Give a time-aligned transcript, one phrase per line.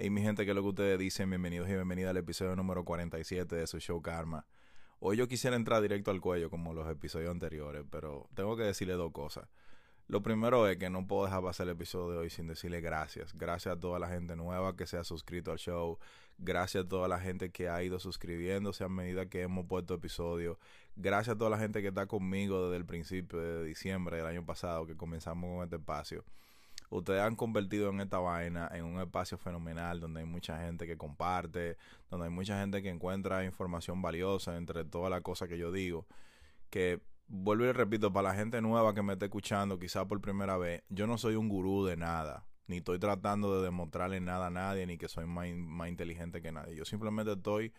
[0.00, 1.28] Hey mi gente, ¿qué es lo que ustedes dicen?
[1.28, 4.46] Bienvenidos y bienvenidas al episodio número 47 de su show Karma.
[5.00, 8.94] Hoy yo quisiera entrar directo al cuello como los episodios anteriores, pero tengo que decirle
[8.94, 9.48] dos cosas.
[10.06, 13.34] Lo primero es que no puedo dejar pasar el episodio de hoy sin decirle gracias.
[13.34, 15.98] Gracias a toda la gente nueva que se ha suscrito al show.
[16.38, 20.58] Gracias a toda la gente que ha ido suscribiéndose a medida que hemos puesto episodios.
[20.94, 24.46] Gracias a toda la gente que está conmigo desde el principio de diciembre del año
[24.46, 26.24] pasado que comenzamos con este espacio
[26.90, 30.96] ustedes han convertido en esta vaina en un espacio fenomenal donde hay mucha gente que
[30.96, 31.76] comparte,
[32.10, 36.06] donde hay mucha gente que encuentra información valiosa entre todas las cosas que yo digo.
[36.70, 40.56] Que vuelvo y repito, para la gente nueva que me esté escuchando, quizás por primera
[40.56, 42.44] vez, yo no soy un gurú de nada.
[42.66, 46.52] Ni estoy tratando de demostrarle nada a nadie, ni que soy más, más inteligente que
[46.52, 46.76] nadie.
[46.76, 47.72] Yo simplemente estoy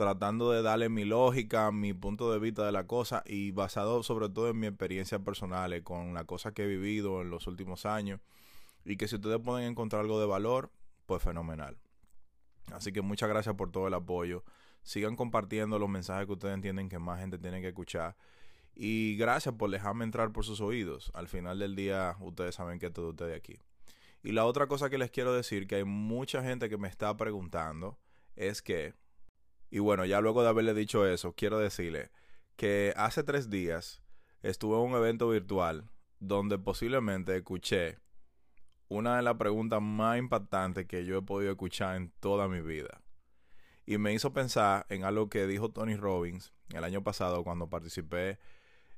[0.00, 4.30] tratando de darle mi lógica, mi punto de vista de la cosa y basado sobre
[4.30, 7.84] todo en mi experiencia personal, eh, con la cosa que he vivido en los últimos
[7.84, 8.18] años
[8.82, 10.70] y que si ustedes pueden encontrar algo de valor,
[11.04, 11.76] pues fenomenal.
[12.72, 14.42] Así que muchas gracias por todo el apoyo.
[14.84, 18.16] Sigan compartiendo los mensajes que ustedes entienden que más gente tiene que escuchar.
[18.74, 21.10] Y gracias por dejarme entrar por sus oídos.
[21.12, 23.58] Al final del día, ustedes saben que todo ustedes aquí.
[24.22, 27.14] Y la otra cosa que les quiero decir, que hay mucha gente que me está
[27.18, 27.98] preguntando,
[28.34, 28.94] es que
[29.70, 32.10] y bueno, ya luego de haberle dicho eso, quiero decirle
[32.56, 34.02] que hace tres días
[34.42, 37.98] estuve en un evento virtual donde posiblemente escuché
[38.88, 43.00] una de las preguntas más impactantes que yo he podido escuchar en toda mi vida.
[43.86, 48.38] Y me hizo pensar en algo que dijo Tony Robbins el año pasado cuando participé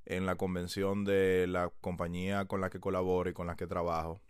[0.06, 4.22] en la convención de la compañía con la que colaboro y con la que trabajo.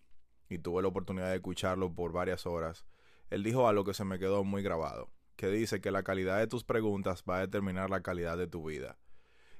[0.48, 2.84] Y tuve la oportunidad de escucharlo por varias horas.
[3.30, 5.08] Él dijo algo que se me quedó muy grabado
[5.42, 8.68] que dice que la calidad de tus preguntas va a determinar la calidad de tu
[8.68, 8.96] vida.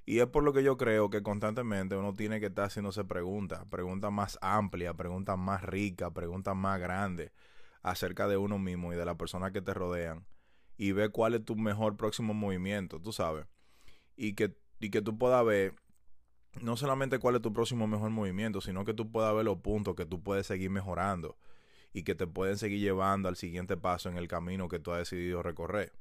[0.07, 3.65] Y es por lo que yo creo que constantemente uno tiene que estar haciéndose preguntas,
[3.69, 7.33] preguntas más amplias, preguntas más ricas, preguntas más grandes
[7.83, 10.25] acerca de uno mismo y de las personas que te rodean.
[10.77, 13.47] Y ve cuál es tu mejor próximo movimiento, tú sabes.
[14.15, 15.75] Y que, y que tú puedas ver
[16.61, 19.97] no solamente cuál es tu próximo mejor movimiento, sino que tú puedas ver los puntos
[19.97, 21.37] que tú puedes seguir mejorando
[21.93, 24.99] y que te pueden seguir llevando al siguiente paso en el camino que tú has
[24.99, 25.93] decidido recorrer.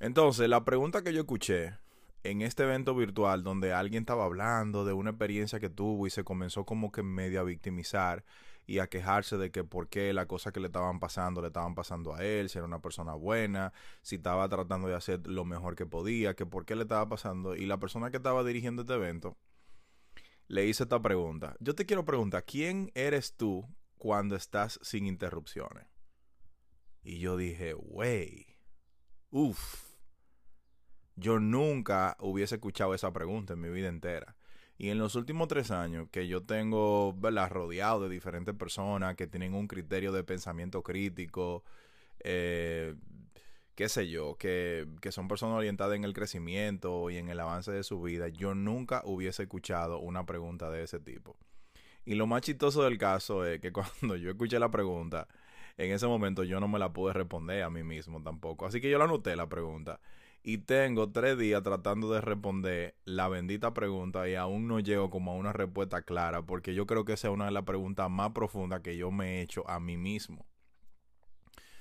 [0.00, 1.78] Entonces, la pregunta que yo escuché
[2.22, 6.24] en este evento virtual donde alguien estaba hablando de una experiencia que tuvo y se
[6.24, 8.24] comenzó como que medio a victimizar
[8.66, 11.74] y a quejarse de que por qué las cosas que le estaban pasando le estaban
[11.74, 13.72] pasando a él, si era una persona buena,
[14.02, 17.54] si estaba tratando de hacer lo mejor que podía, que por qué le estaba pasando.
[17.54, 19.36] Y la persona que estaba dirigiendo este evento
[20.48, 21.56] le hice esta pregunta.
[21.60, 23.66] Yo te quiero preguntar, ¿quién eres tú
[23.98, 25.86] cuando estás sin interrupciones.
[27.02, 28.46] Y yo dije, wey,
[29.30, 29.86] uff,
[31.14, 34.36] yo nunca hubiese escuchado esa pregunta en mi vida entera.
[34.78, 37.50] Y en los últimos tres años que yo tengo, ¿verdad?
[37.50, 41.64] Rodeado de diferentes personas que tienen un criterio de pensamiento crítico,
[42.20, 42.94] eh,
[43.74, 47.72] qué sé yo, que, que, son personas orientadas en el crecimiento y en el avance
[47.72, 51.38] de su vida, yo nunca hubiese escuchado una pregunta de ese tipo.
[52.06, 55.28] Y lo más chistoso del caso es que cuando yo escuché la pregunta,
[55.76, 58.64] en ese momento yo no me la pude responder a mí mismo tampoco.
[58.64, 60.00] Así que yo la anoté la pregunta.
[60.42, 65.32] Y tengo tres días tratando de responder la bendita pregunta y aún no llego como
[65.32, 68.30] a una respuesta clara porque yo creo que esa es una de las preguntas más
[68.30, 70.46] profundas que yo me he hecho a mí mismo.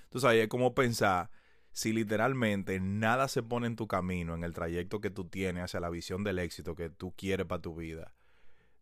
[0.05, 1.29] Entonces ahí es como pensar
[1.71, 5.79] si literalmente nada se pone en tu camino en el trayecto que tú tienes hacia
[5.79, 8.15] la visión del éxito que tú quieres para tu vida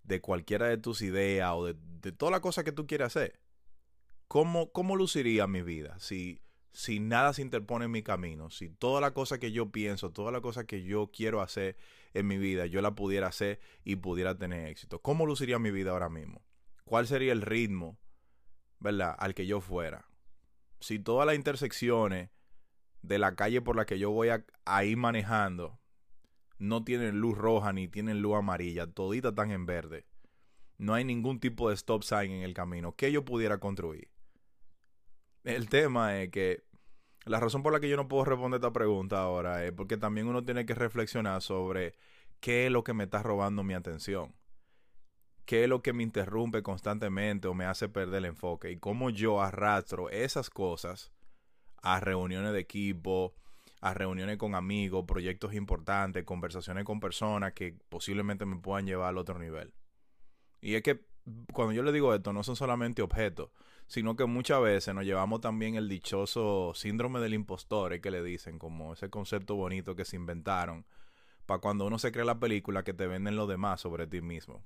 [0.03, 3.39] de cualquiera de tus ideas o de, de toda la cosa que tú quieres hacer,
[4.27, 6.41] ¿cómo, cómo luciría mi vida si,
[6.71, 8.49] si nada se interpone en mi camino?
[8.49, 11.77] Si toda la cosa que yo pienso, toda la cosa que yo quiero hacer
[12.13, 15.01] en mi vida, yo la pudiera hacer y pudiera tener éxito.
[15.01, 16.41] ¿Cómo luciría mi vida ahora mismo?
[16.83, 17.97] ¿Cuál sería el ritmo,
[18.79, 20.07] verdad, al que yo fuera?
[20.79, 22.29] Si todas las intersecciones
[23.01, 25.79] de la calle por la que yo voy a ir manejando
[26.57, 30.05] no tienen luz roja ni tienen luz amarilla, toditas están en verde.
[30.77, 34.09] No hay ningún tipo de stop sign en el camino que yo pudiera construir.
[35.43, 36.63] El tema es que
[37.25, 40.27] la razón por la que yo no puedo responder esta pregunta ahora es porque también
[40.27, 41.95] uno tiene que reflexionar sobre
[42.39, 44.33] qué es lo que me está robando mi atención.
[45.45, 49.09] qué es lo que me interrumpe constantemente o me hace perder el enfoque y cómo
[49.09, 51.11] yo arrastro esas cosas
[51.81, 53.35] a reuniones de equipo,
[53.83, 59.17] a reuniones con amigos, proyectos importantes, conversaciones con personas que posiblemente me puedan llevar al
[59.17, 59.73] otro nivel.
[60.61, 61.05] Y es que
[61.51, 63.49] cuando yo le digo esto, no son solamente objetos,
[63.87, 68.57] sino que muchas veces nos llevamos también el dichoso síndrome del impostor, que le dicen,
[68.57, 70.85] como ese concepto bonito que se inventaron
[71.45, 74.63] para cuando uno se cree la película que te venden los demás sobre ti mismo.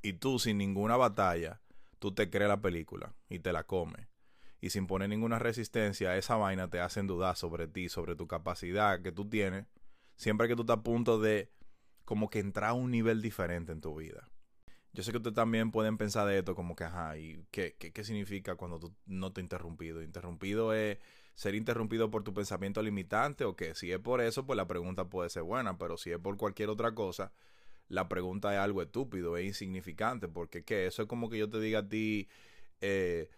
[0.00, 1.60] Y tú, sin ninguna batalla,
[1.98, 4.11] tú te crees la película y te la comes.
[4.62, 9.02] Y sin poner ninguna resistencia, esa vaina te hace dudar sobre ti, sobre tu capacidad
[9.02, 9.66] que tú tienes,
[10.16, 11.50] siempre que tú estás a punto de
[12.04, 14.30] como que entrar a un nivel diferente en tu vida.
[14.92, 17.92] Yo sé que ustedes también pueden pensar de esto como que, ajá, ¿y qué, qué,
[17.92, 20.00] qué significa cuando tú no te interrumpido?
[20.00, 20.98] Interrumpido es
[21.34, 25.08] ser interrumpido por tu pensamiento limitante o que si es por eso, pues la pregunta
[25.08, 27.32] puede ser buena, pero si es por cualquier otra cosa,
[27.88, 30.86] la pregunta es algo estúpido, es insignificante, porque ¿qué?
[30.86, 32.28] Eso es como que yo te diga a ti,
[32.80, 33.28] eh,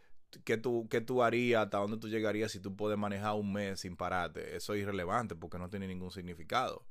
[0.45, 3.81] ¿qué, tú, ¿qué tú harías, hasta dónde tú llegarías si tú puedes manejar un mes
[3.81, 4.57] sin pararte?
[4.57, 6.87] Eso es irrelevante porque no tiene ningún significado.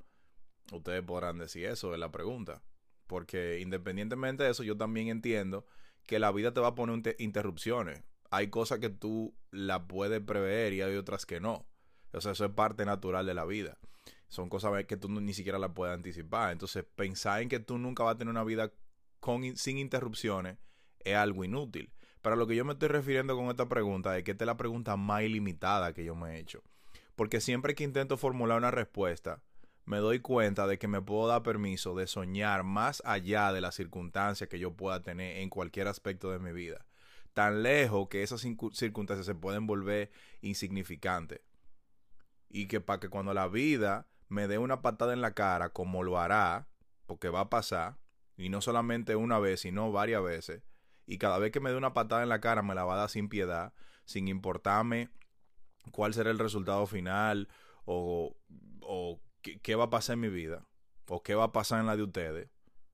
[0.71, 2.63] Ustedes podrán decir eso, es la pregunta.
[3.07, 5.65] Porque independientemente de eso, yo también entiendo
[6.05, 8.03] que la vida te va a poner interrupciones.
[8.31, 11.65] Hay cosas que tú la puedes prever y hay otras que no.
[12.11, 13.77] O sea, eso es parte natural de la vida
[14.33, 16.53] son cosas que tú ni siquiera las puedes anticipar.
[16.53, 18.73] Entonces, pensar en que tú nunca vas a tener una vida
[19.55, 20.57] sin interrupciones
[21.03, 21.93] es algo inútil.
[22.23, 24.55] Pero lo que yo me estoy refiriendo con esta pregunta es que esta es la
[24.55, 26.63] pregunta más ilimitada que yo me he hecho.
[27.17, 29.41] Porque siempre que intento formular una respuesta,
[29.85, 33.75] me doy cuenta de que me puedo dar permiso de soñar más allá de las
[33.75, 36.85] circunstancias que yo pueda tener en cualquier aspecto de mi vida.
[37.33, 40.09] Tan lejos que esas circunstancias se pueden volver
[40.41, 41.41] insignificantes.
[42.49, 46.03] Y que para que cuando la vida me dé una patada en la cara, como
[46.03, 46.69] lo hará,
[47.05, 47.97] porque va a pasar,
[48.37, 50.63] y no solamente una vez, sino varias veces,
[51.05, 52.97] y cada vez que me dé una patada en la cara me la va a
[52.97, 53.73] dar sin piedad,
[54.05, 55.09] sin importarme
[55.91, 57.49] cuál será el resultado final
[57.85, 58.35] o,
[58.81, 60.65] o qué, qué va a pasar en mi vida
[61.07, 62.49] o qué va a pasar en la de ustedes,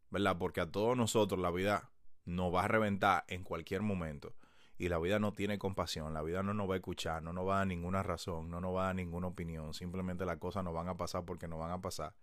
[0.09, 0.37] ¿verdad?
[0.37, 1.91] Porque a todos nosotros la vida
[2.25, 4.35] nos va a reventar en cualquier momento
[4.77, 7.45] y la vida no tiene compasión, la vida no nos va a escuchar, no nos
[7.45, 10.63] va a dar ninguna razón, no nos va a dar ninguna opinión, simplemente las cosas
[10.63, 12.13] no van a pasar porque no van a pasar.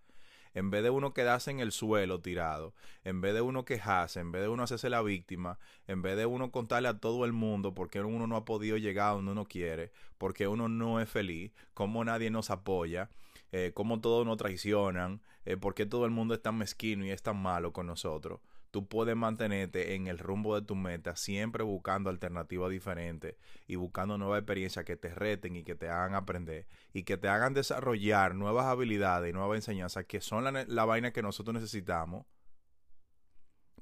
[0.56, 2.72] En vez de uno quedarse en el suelo tirado,
[3.04, 6.24] en vez de uno quejarse, en vez de uno hacerse la víctima, en vez de
[6.24, 9.44] uno contarle a todo el mundo por qué uno no ha podido llegar donde uno
[9.44, 13.10] quiere, porque uno no es feliz, cómo nadie nos apoya,
[13.52, 17.10] eh, cómo todos nos traicionan, eh, por qué todo el mundo es tan mezquino y
[17.10, 18.40] es tan malo con nosotros
[18.70, 23.36] tú puedes mantenerte en el rumbo de tu meta, siempre buscando alternativas diferentes
[23.66, 27.28] y buscando nuevas experiencias que te reten y que te hagan aprender y que te
[27.28, 32.26] hagan desarrollar nuevas habilidades y nuevas enseñanzas que son la, vaina que nosotros necesitamos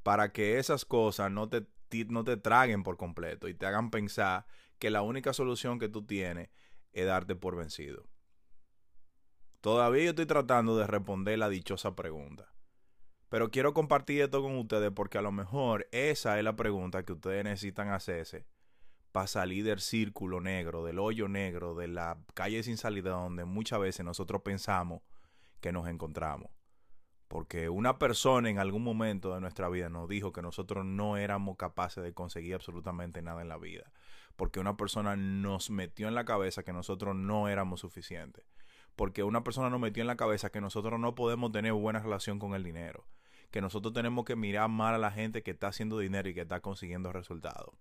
[0.02, 1.66] para que esas cosas no te,
[2.08, 4.46] no te traguen por completo y te hagan pensar
[4.78, 6.50] que la única solución que tú tienes
[6.92, 8.06] es darte por vencido.
[9.60, 12.52] Todavía yo estoy tratando de responder la dichosa pregunta.
[13.34, 17.14] Pero quiero compartir esto con ustedes porque a lo mejor esa es la pregunta que
[17.14, 18.46] ustedes necesitan hacerse
[19.10, 23.80] para salir del círculo negro, del hoyo negro, de la calle sin salida donde muchas
[23.80, 25.02] veces nosotros pensamos
[25.60, 26.52] que nos encontramos.
[27.26, 31.56] Porque una persona en algún momento de nuestra vida nos dijo que nosotros no éramos
[31.56, 33.90] capaces de conseguir absolutamente nada en la vida.
[34.36, 38.44] Porque una persona nos metió en la cabeza que nosotros no éramos suficientes.
[38.94, 42.38] Porque una persona nos metió en la cabeza que nosotros no podemos tener buena relación
[42.38, 43.04] con el dinero
[43.54, 46.40] que nosotros tenemos que mirar mal a la gente que está haciendo dinero y que
[46.40, 47.72] está consiguiendo resultados.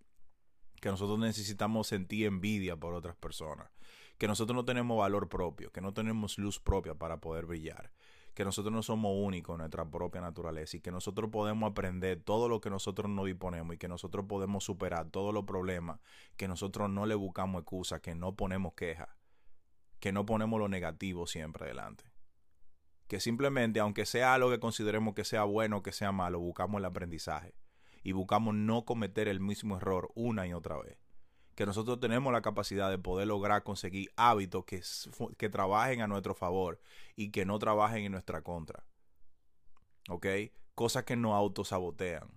[0.80, 3.72] Que nosotros necesitamos sentir envidia por otras personas.
[4.20, 7.92] Que nosotros no tenemos valor propio, que no tenemos luz propia para poder brillar.
[8.36, 12.48] Que nosotros no somos únicos en nuestra propia naturaleza y que nosotros podemos aprender todo
[12.48, 16.00] lo que nosotros no disponemos y que nosotros podemos superar todos los problemas,
[16.38, 19.10] que nosotros no le buscamos excusas, que no ponemos quejas,
[20.00, 22.13] que no ponemos lo negativo siempre delante
[23.14, 26.80] que simplemente, aunque sea algo que consideremos que sea bueno o que sea malo, buscamos
[26.80, 27.54] el aprendizaje
[28.02, 30.98] y buscamos no cometer el mismo error una y otra vez.
[31.54, 34.82] Que nosotros tenemos la capacidad de poder lograr conseguir hábitos que,
[35.38, 36.80] que trabajen a nuestro favor
[37.16, 38.84] y que no trabajen en nuestra contra.
[40.10, 40.26] ¿Ok?
[40.74, 42.32] Cosas que no autosabotean.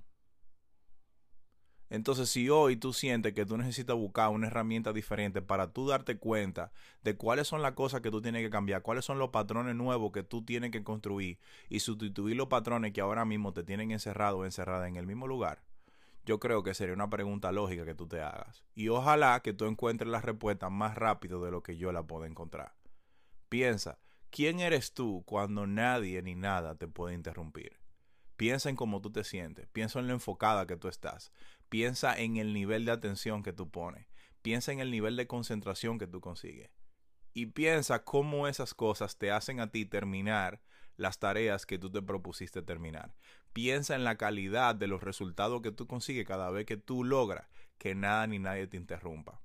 [1.88, 6.18] Entonces, si hoy tú sientes que tú necesitas buscar una herramienta diferente para tú darte
[6.18, 6.72] cuenta
[7.04, 10.10] de cuáles son las cosas que tú tienes que cambiar, cuáles son los patrones nuevos
[10.10, 11.38] que tú tienes que construir
[11.68, 15.28] y sustituir los patrones que ahora mismo te tienen encerrado o encerrada en el mismo
[15.28, 15.62] lugar,
[16.24, 18.64] yo creo que sería una pregunta lógica que tú te hagas.
[18.74, 22.24] Y ojalá que tú encuentres la respuesta más rápido de lo que yo la puedo
[22.24, 22.74] encontrar.
[23.48, 24.00] Piensa,
[24.30, 27.78] ¿quién eres tú cuando nadie ni nada te puede interrumpir?
[28.36, 31.32] Piensa en cómo tú te sientes, piensa en lo enfocada que tú estás,
[31.68, 34.06] piensa en el nivel de atención que tú pones,
[34.42, 36.70] piensa en el nivel de concentración que tú consigues
[37.37, 40.62] y piensa cómo esas cosas te hacen a ti terminar
[40.96, 43.14] las tareas que tú te propusiste terminar.
[43.52, 47.46] Piensa en la calidad de los resultados que tú consigues cada vez que tú logras
[47.76, 49.42] que nada ni nadie te interrumpa.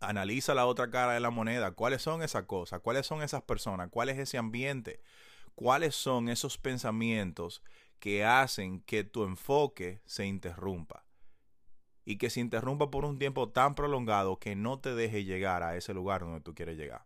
[0.00, 1.72] Analiza la otra cara de la moneda.
[1.72, 2.80] ¿Cuáles son esas cosas?
[2.80, 3.90] ¿Cuáles son esas personas?
[3.90, 5.02] ¿Cuál es ese ambiente?
[5.54, 7.62] ¿Cuáles son esos pensamientos
[7.98, 11.01] que hacen que tu enfoque se interrumpa?
[12.04, 15.76] Y que se interrumpa por un tiempo tan prolongado que no te deje llegar a
[15.76, 17.04] ese lugar donde tú quieres llegar.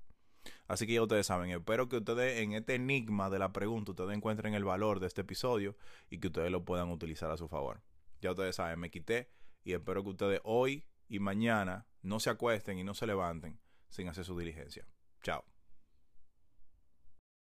[0.68, 4.16] Así que ya ustedes saben, espero que ustedes en este enigma de la pregunta, ustedes
[4.16, 5.76] encuentren el valor de este episodio
[6.10, 7.82] y que ustedes lo puedan utilizar a su favor.
[8.20, 9.30] Ya ustedes saben, me quité
[9.64, 14.08] y espero que ustedes hoy y mañana no se acuesten y no se levanten sin
[14.08, 14.86] hacer su diligencia.
[15.22, 15.44] Chao.